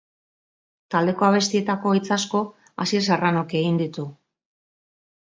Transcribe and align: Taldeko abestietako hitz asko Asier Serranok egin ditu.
Taldeko 0.95 1.27
abestietako 1.27 1.93
hitz 1.99 2.07
asko 2.17 2.43
Asier 2.87 3.07
Serranok 3.13 3.57
egin 3.63 3.81
ditu. 3.87 4.11